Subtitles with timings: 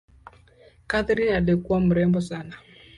[0.87, 2.55] Katherine alikuwa mrembo sana